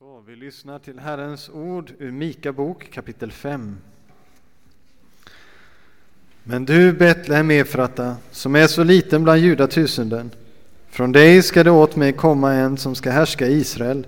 [0.00, 3.76] Så, vi lyssnar till Herrens ord ur Mika bok kapitel 5.
[6.42, 10.30] Men du Betlehem Efrata, som är så liten bland judatusenden,
[10.90, 14.06] från dig ska det åt mig komma en som ska härska i Israel.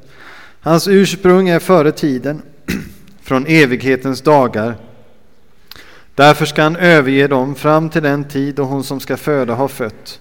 [0.61, 2.43] Hans ursprung är före tiden,
[3.23, 4.77] från evighetens dagar.
[6.15, 9.69] Därför ska han överge dem fram till den tid då hon som ska föda har
[9.69, 10.21] fött.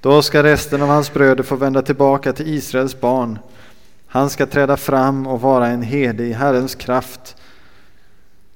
[0.00, 3.38] Då ska resten av hans bröder få vända tillbaka till Israels barn
[4.12, 7.36] han ska träda fram och vara en herde i Herrens kraft,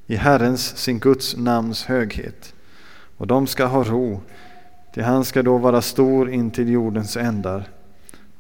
[0.06, 2.54] i Herrens, sin Guds namns höghet.
[3.16, 4.20] Och de ska ha ro,
[4.94, 7.68] till han ska då vara stor intill jordens ändar,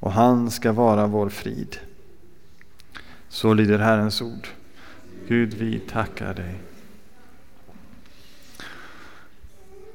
[0.00, 1.76] och han ska vara vår frid.
[3.28, 4.48] Så lyder Herrens ord.
[5.28, 6.54] Gud, vi tackar dig.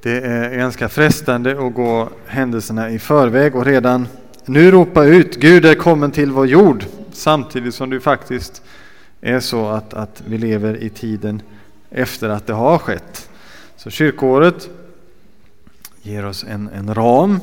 [0.04, 4.08] Det är ganska frestande att gå händelserna i förväg och redan
[4.46, 8.62] nu ropa ut Gud är kommen till vår jord samtidigt som det faktiskt
[9.22, 11.42] är så att, att vi lever i tiden
[11.90, 13.30] efter att det har skett.
[13.76, 14.70] Så kyrkåret
[16.02, 17.40] ger oss en, en ram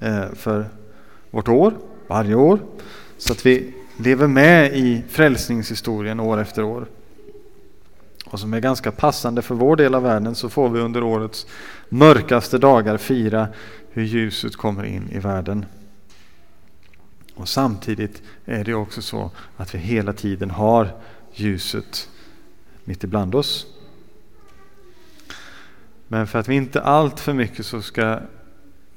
[0.00, 0.66] eh, för
[1.30, 1.74] vårt år,
[2.06, 2.58] varje år,
[3.18, 6.86] så att vi lever med i frälsningshistorien år efter år.
[8.24, 11.46] Och som är ganska passande för vår del av världen så får vi under årets
[11.88, 13.48] mörkaste dagar fira
[13.90, 15.66] hur ljuset kommer in i världen.
[17.40, 20.96] Och samtidigt är det också så att vi hela tiden har
[21.32, 22.08] ljuset
[22.84, 23.66] mitt ibland oss.
[26.08, 28.18] Men för att vi inte allt för mycket så ska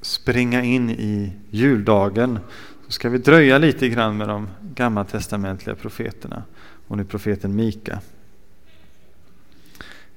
[0.02, 2.40] springa in i juldagen
[2.86, 6.44] så ska vi dröja lite grann med de gammaltestamentliga profeterna
[6.88, 8.00] och nu profeten Mika.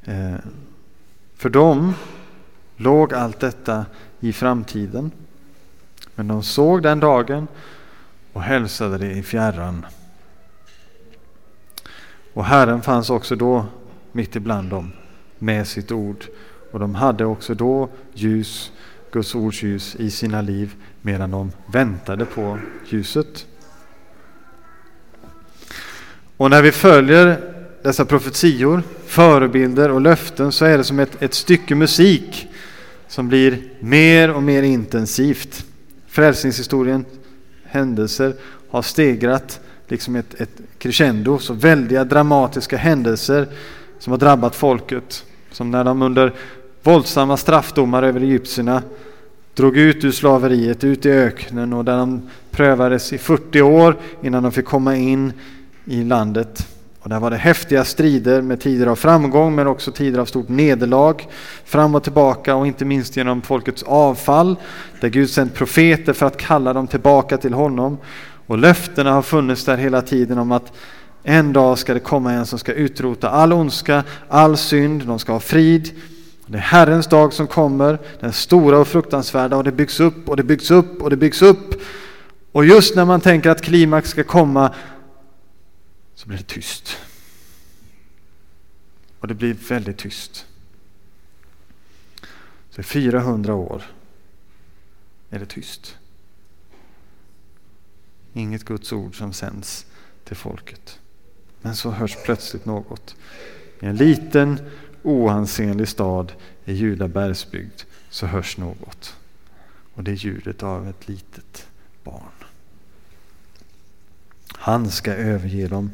[0.04, 0.34] Eh,
[1.36, 1.94] för dem
[2.76, 3.86] låg allt detta
[4.20, 5.10] i framtiden.
[6.14, 7.48] Men de såg den dagen
[8.36, 9.86] och hälsade det i fjärran.
[12.32, 13.66] Och Herren fanns också då
[14.12, 14.92] mitt ibland dem
[15.38, 16.24] med sitt ord.
[16.72, 18.72] Och de hade också då ljus,
[19.12, 23.46] Guds ords ljus i sina liv medan de väntade på ljuset.
[26.36, 27.40] Och när vi följer
[27.82, 32.48] dessa profetior, förebilder och löften så är det som ett, ett stycke musik
[33.08, 35.64] som blir mer och mer intensivt.
[36.06, 37.04] Frälsningshistorien
[37.76, 38.34] händelser
[38.70, 43.46] har stegrat liksom ett, ett crescendo, så väldiga dramatiska händelser
[43.98, 45.24] som har drabbat folket.
[45.50, 46.32] Som när de under
[46.82, 48.82] våldsamma straffdomar över egyptierna
[49.54, 54.42] drog ut ur slaveriet, ut i öknen och där de prövades i 40 år innan
[54.42, 55.32] de fick komma in
[55.84, 56.66] i landet.
[57.06, 60.48] Och där var det häftiga strider med tider av framgång men också tider av stort
[60.48, 61.14] nederlag.
[61.64, 64.56] Fram och tillbaka och inte minst genom folkets avfall.
[65.00, 67.98] Där Gud sänt profeter för att kalla dem tillbaka till honom.
[68.46, 70.72] Och löftena har funnits där hela tiden om att
[71.22, 75.32] en dag ska det komma en som ska utrota all ondska, all synd, de ska
[75.32, 75.90] ha frid.
[76.46, 80.36] Det är Herrens dag som kommer, den stora och fruktansvärda och det byggs upp och
[80.36, 81.82] det byggs upp och det byggs upp.
[82.52, 84.70] Och just när man tänker att klimax ska komma
[86.26, 86.96] så blir det tyst.
[89.20, 90.46] Och det blir väldigt tyst.
[92.70, 93.82] Så i 400 år
[95.30, 95.96] är det tyst.
[98.32, 99.86] Inget Guds ord som sänds
[100.24, 100.98] till folket.
[101.60, 103.16] Men så hörs plötsligt något.
[103.80, 104.70] I en liten
[105.02, 106.32] oansenlig stad
[106.64, 109.16] i Judabergsbygd så hörs något.
[109.94, 111.66] Och det är ljudet av ett litet
[112.04, 112.44] barn.
[114.52, 115.90] Han ska överge dem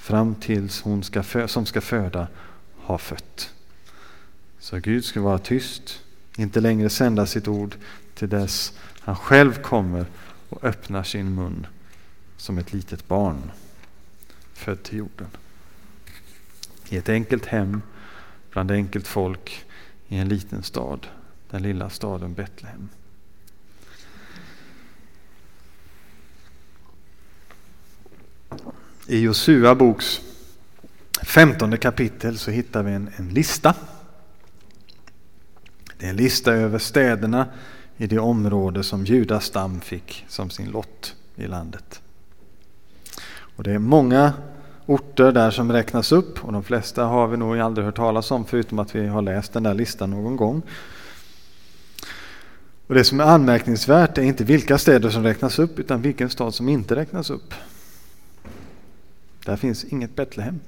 [0.00, 2.28] fram tills hon ska som ska föda
[2.76, 3.54] har fött.
[4.58, 6.00] Så Gud ska vara tyst,
[6.36, 7.76] inte längre sända sitt ord
[8.14, 10.06] till dess han själv kommer
[10.48, 11.66] och öppnar sin mun
[12.36, 13.50] som ett litet barn
[14.52, 15.28] född till jorden.
[16.88, 17.82] I ett enkelt hem,
[18.50, 19.64] bland enkelt folk,
[20.08, 21.06] i en liten stad,
[21.50, 22.88] den lilla staden Betlehem.
[29.10, 30.20] I Josua boks
[31.22, 33.74] femtonde kapitel så hittar vi en, en lista.
[35.98, 37.46] Det är en lista över städerna
[37.96, 42.00] i det område som Judas stam fick som sin lott i landet.
[43.56, 44.32] Och det är många
[44.86, 48.44] orter där som räknas upp och de flesta har vi nog aldrig hört talas om
[48.44, 50.62] förutom att vi har läst den där listan någon gång.
[52.86, 56.54] Och Det som är anmärkningsvärt är inte vilka städer som räknas upp utan vilken stad
[56.54, 57.54] som inte räknas upp.
[59.50, 60.60] Där finns inget Betlehem.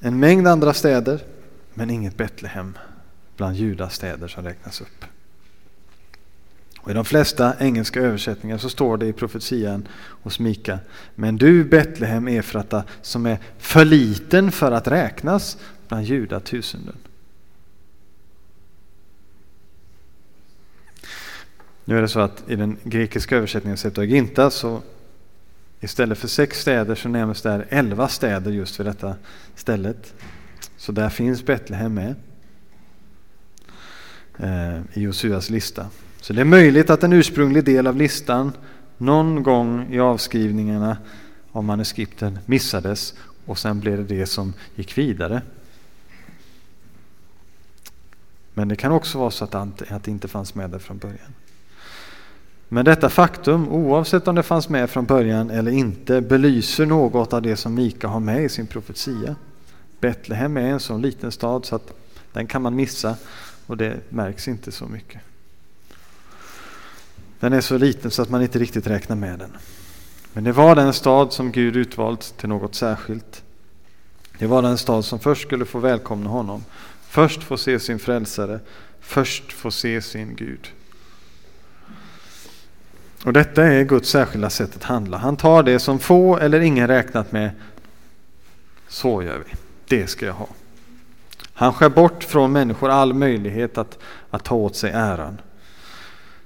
[0.00, 1.20] En mängd andra städer,
[1.74, 2.78] men inget Betlehem
[3.36, 5.04] bland Judas städer som räknas upp.
[6.80, 10.78] Och I de flesta engelska översättningar så står det i profetian hos Mika.
[11.14, 16.96] Men du Betlehem Efrata som är för liten för att räknas bland judatusenden.
[21.90, 24.82] Nu är det så att i den grekiska översättningen Septuaginta så
[25.80, 29.14] istället för sex städer så nämns där elva städer just vid detta
[29.54, 30.14] stället.
[30.76, 32.14] Så där finns Betlehem med
[34.38, 35.86] eh, i Josuas lista.
[36.20, 38.52] Så det är möjligt att en ursprunglig del av listan
[38.98, 40.96] någon gång i avskrivningarna
[41.52, 43.14] av manuskripten missades
[43.46, 45.42] och sen blev det det som gick vidare.
[48.54, 51.34] Men det kan också vara så att det inte fanns med där från början.
[52.72, 57.42] Men detta faktum, oavsett om det fanns med från början eller inte, belyser något av
[57.42, 59.36] det som Mika har med i sin profetia.
[60.00, 61.92] Betlehem är en sån liten stad så att
[62.32, 63.16] den kan man missa
[63.66, 65.20] och det märks inte så mycket.
[67.40, 69.56] Den är så liten så att man inte riktigt räknar med den.
[70.32, 73.42] Men det var den stad som Gud utvalt till något särskilt.
[74.38, 76.64] Det var den stad som först skulle få välkomna honom.
[77.08, 78.60] Först få se sin frälsare.
[79.00, 80.70] Först få se sin Gud.
[83.24, 85.16] Och detta är Guds särskilda sätt att handla.
[85.16, 87.50] Han tar det som få eller ingen räknat med.
[88.88, 89.56] Så gör vi.
[89.88, 90.48] Det ska jag ha.
[91.52, 93.98] Han skär bort från människor all möjlighet att,
[94.30, 95.38] att ta åt sig äran.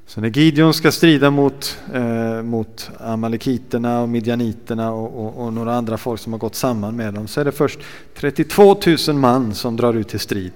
[0.06, 5.74] Så när Gideon ska strida mot, eh, mot amalekiterna och midjaniterna och, och, och, några
[5.74, 7.80] andra folk som har gått samman med dem så är det först
[8.14, 8.76] 32
[9.08, 10.52] 000 man som drar ut till strid.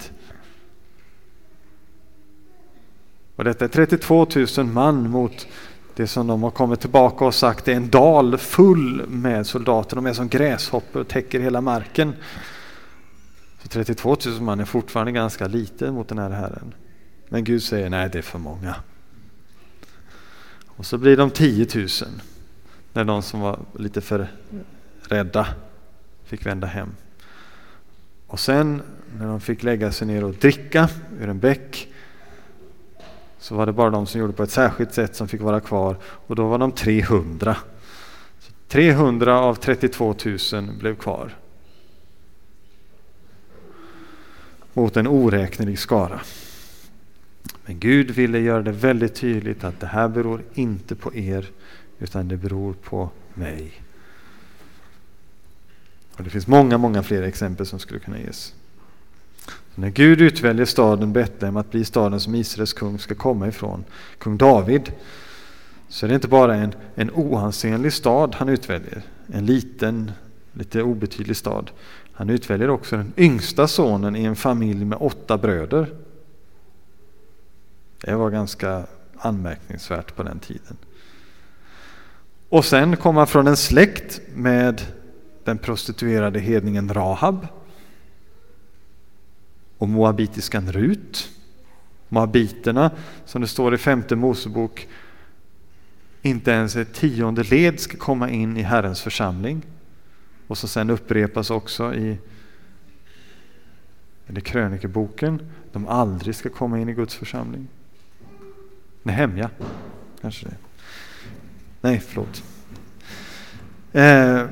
[3.37, 4.27] Och detta är 32
[4.57, 5.47] 000 man mot
[5.99, 9.97] det som de har kommit tillbaka och sagt är en dal full med soldater.
[9.97, 12.15] De är som gräshoppor och täcker hela marken.
[13.63, 16.75] Så 32 000 man är fortfarande ganska lite mot den här Herren.
[17.29, 18.75] Men Gud säger nej, det är för många.
[20.67, 21.87] Och så blir de 10 000
[22.93, 24.29] när de som var lite för
[25.03, 25.47] rädda
[26.25, 26.95] fick vända hem.
[28.27, 28.83] Och sen
[29.19, 30.89] när de fick lägga sig ner och dricka
[31.21, 31.89] ur en bäck
[33.39, 35.97] så var det bara de som gjorde på ett särskilt sätt som fick vara kvar
[36.03, 37.57] och då var de 300.
[38.39, 40.39] Så 300 av 32 000
[40.79, 41.37] blev kvar.
[44.73, 46.21] Mot en oräknelig skara.
[47.65, 51.51] Men Gud ville göra det väldigt tydligt att det här beror inte på er
[51.99, 53.83] utan det beror på mig.
[56.17, 58.55] Och Det finns många, många fler exempel som skulle kunna ges.
[59.79, 63.85] När Gud utväljer staden Betlehem att bli staden som Israels kung ska komma ifrån,
[64.19, 64.93] kung David,
[65.89, 70.13] så är det inte bara en, en oansenlig stad han utväljer, en liten,
[70.53, 71.71] lite obetydlig stad.
[72.13, 75.95] Han utväljer också den yngsta sonen i en familj med åtta bröder.
[78.01, 78.87] Det var ganska
[79.17, 80.77] anmärkningsvärt på den tiden.
[82.49, 84.83] Och sen kom han från en släkt med
[85.45, 87.47] den prostituerade hedningen Rahab
[89.79, 91.31] och moabitiskan Rut.
[92.09, 92.91] Moabiterna,
[93.25, 94.89] som det står i femte Mosebok,
[96.23, 99.63] inte ens ett tionde led ska komma in i Herrens församling.
[100.47, 102.19] Och så sen upprepas också i
[104.29, 107.69] eller krönikeboken, de aldrig ska komma in i Guds församling.
[109.03, 109.51] Nehemja,
[110.21, 110.55] kanske det.
[111.81, 112.43] Nej, förlåt.
[113.93, 114.47] Eh,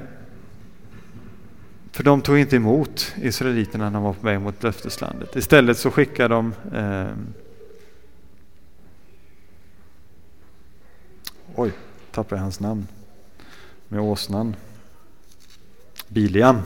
[1.97, 5.37] för de tog inte emot israeliterna när de var på väg mot löfteslandet.
[5.37, 7.09] Istället så skickade de eh,
[11.55, 11.73] Oj,
[12.11, 12.87] tappade jag hans namn.
[13.89, 14.57] Med åsnan.
[16.09, 16.63] Bilian.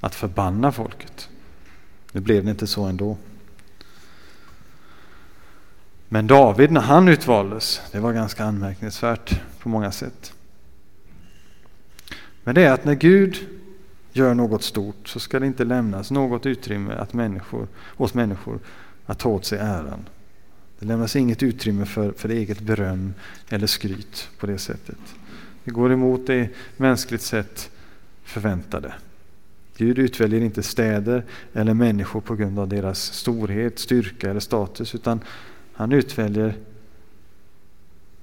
[0.00, 1.28] Att förbanna folket.
[2.12, 3.16] Nu blev det inte så ändå.
[6.08, 10.32] Men David när han utvaldes, det var ganska anmärkningsvärt på många sätt.
[12.44, 13.48] Men det är att när Gud
[14.12, 18.58] gör något stort så ska det inte lämnas något utrymme att människor, hos människor
[19.06, 20.08] att ta åt sig äran.
[20.78, 23.14] Det lämnas inget utrymme för, för eget beröm
[23.48, 24.98] eller skryt på det sättet.
[25.64, 27.70] Det går emot det mänskligt sett
[28.22, 28.94] förväntade.
[29.76, 35.20] Gud utväljer inte städer eller människor på grund av deras storhet, styrka eller status utan
[35.72, 36.54] han utväljer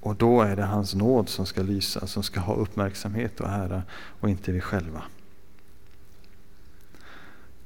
[0.00, 3.82] och då är det hans nåd som ska lysa, som ska ha uppmärksamhet och ära
[3.92, 5.02] och inte vi själva.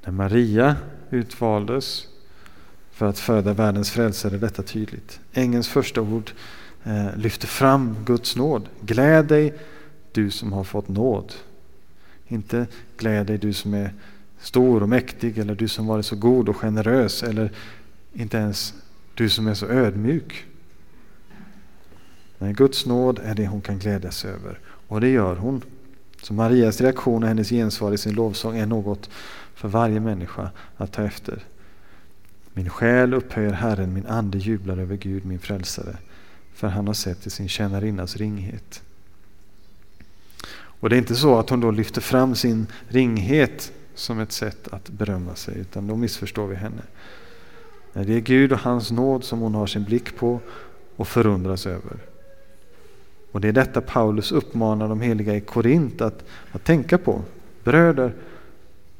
[0.04, 0.76] När Maria
[1.10, 2.06] utvaldes
[2.90, 5.20] för att föda världens frälsare är detta tydligt.
[5.32, 6.30] Ängelns första ord
[6.84, 8.68] eh, lyfter fram Guds nåd.
[8.80, 9.54] Gläd dig
[10.12, 11.32] du som har fått nåd.
[12.28, 13.92] Inte gläd dig du som är
[14.40, 17.52] stor och mäktig eller du som varit så god och generös eller
[18.12, 18.74] inte ens
[19.14, 20.46] du som är så ödmjuk.
[22.38, 24.58] Nej, Guds nåd är det hon kan glädjas över.
[24.88, 25.62] Och det gör hon.
[26.22, 29.10] Så Marias reaktion och hennes gensvar i sin lovsång är något
[29.54, 31.42] för varje människa att ta efter.
[32.52, 35.96] Min själ upphöjer Herren, min ande jublar över Gud, min frälsare,
[36.54, 38.82] för han har sett till sin tjänarinnas ringhet.
[40.54, 44.68] Och det är inte så att hon då lyfter fram sin ringhet som ett sätt
[44.68, 46.82] att berömma sig, utan då missförstår vi henne.
[47.92, 50.40] Det är Gud och hans nåd som hon har sin blick på
[50.96, 51.98] och förundras över.
[53.32, 57.22] Och det är detta Paulus uppmanar de heliga i Korint att, att tänka på.
[57.64, 58.14] Bröder,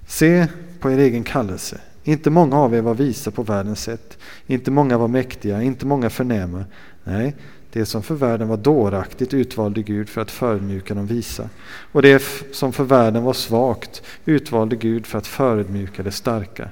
[0.06, 0.46] se
[0.80, 1.80] på er egen kallelse.
[2.04, 4.18] Inte många av er var visa på världens sätt.
[4.46, 6.64] Inte många var mäktiga, inte många förnäma.
[7.04, 7.34] Nej,
[7.72, 11.48] det som för världen var dåraktigt utvalde Gud för att förödmjuka de visa.
[11.92, 16.68] Och det som för världen var svagt utvalde Gud för att förödmjuka det starka.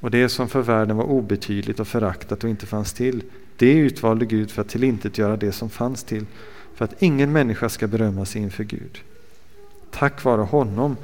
[0.00, 3.22] Och det som för världen var obetydligt och föraktat och inte fanns till,
[3.56, 6.26] det utvalde Gud för att tillintetgöra det som fanns till,
[6.74, 8.98] för att ingen människa ska berömma sig inför Gud.
[9.90, 10.96] Tack vare honom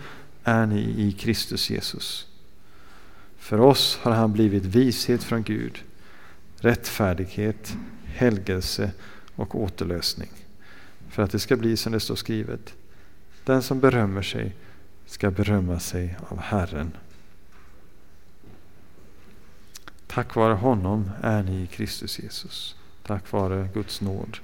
[0.45, 2.27] är ni i Kristus Jesus.
[3.39, 5.79] För oss har han blivit vishet från Gud,
[6.57, 8.91] rättfärdighet, helgelse
[9.37, 10.31] och återlösning.
[11.09, 12.75] För att det ska bli som det står skrivet.
[13.45, 14.55] Den som berömmer sig
[15.07, 16.97] ska berömma sig av Herren.
[20.07, 22.77] Tack vare honom är ni i Kristus Jesus.
[23.07, 24.39] Tack vare Guds nåd.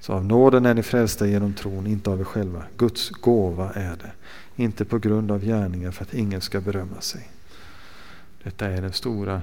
[0.00, 2.64] Så av nåden är ni frälsta genom tron, inte av er själva.
[2.76, 4.12] Guds gåva är det.
[4.62, 7.30] Inte på grund av gärningar för att ingen ska berömma sig.
[8.42, 9.42] Detta är den stora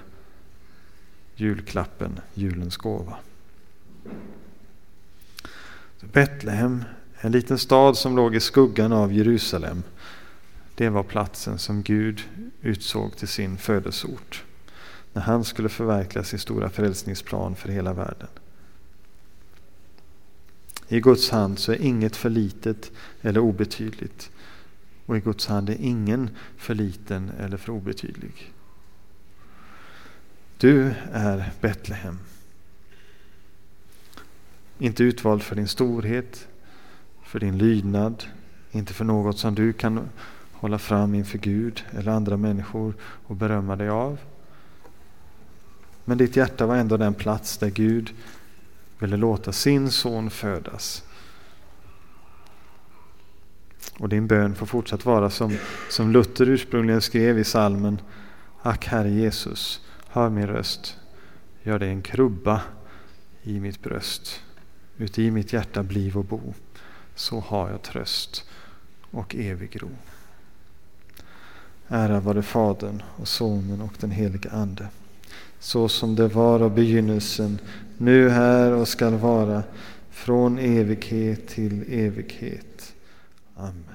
[1.35, 3.17] julklappen, julens gåva.
[6.01, 6.83] Betlehem,
[7.19, 9.83] en liten stad som låg i skuggan av Jerusalem.
[10.75, 12.21] Det var platsen som Gud
[12.61, 14.43] utsåg till sin födelseort.
[15.13, 18.27] När han skulle förverkliga sin stora frälsningsplan för hela världen.
[20.87, 22.91] I Guds hand så är inget för litet
[23.21, 24.31] eller obetydligt.
[25.05, 28.53] Och i Guds hand är ingen för liten eller för obetydlig.
[30.57, 32.19] Du är Betlehem.
[34.79, 36.47] Inte utvald för din storhet,
[37.23, 38.23] för din lydnad,
[38.71, 40.09] inte för något som du kan
[40.51, 44.19] hålla fram inför Gud eller andra människor och berömma dig av.
[46.05, 48.13] Men ditt hjärta var ändå den plats där Gud
[48.99, 51.03] ville låta sin son födas.
[53.99, 55.57] Och din bön får fortsatt vara som,
[55.89, 58.01] som Luther ursprungligen skrev i salmen
[58.61, 60.97] Ack Herre Jesus, hör min röst,
[61.63, 62.61] gör dig en krubba
[63.43, 64.41] i mitt bröst.
[64.97, 66.53] Uti i mitt hjärta bliv och bo,
[67.15, 68.49] så har jag tröst
[69.11, 69.89] och evig ro.
[71.87, 74.87] Ära vare Fadern och Sonen och den helige Ande,
[75.59, 77.59] så som det var av begynnelsen,
[77.97, 79.63] nu här och skall vara,
[80.09, 82.93] från evighet till evighet.
[83.55, 83.86] Amen.